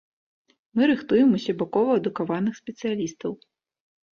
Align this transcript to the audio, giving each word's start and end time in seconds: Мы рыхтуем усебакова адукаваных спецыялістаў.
Мы 0.77 0.87
рыхтуем 0.91 1.35
усебакова 1.39 1.91
адукаваных 1.99 2.53
спецыялістаў. 2.61 3.31